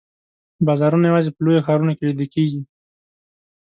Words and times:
بازارونه 0.65 1.05
یوازي 1.07 1.29
په 1.33 1.39
لویو 1.43 1.65
ښارونو 1.67 1.93
کې 1.97 2.05
لیده 2.09 2.25
کیږي. 2.33 2.61